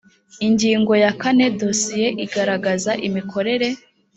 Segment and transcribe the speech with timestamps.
[0.47, 3.67] ingingo ya kane dosiye igaragaza imikorere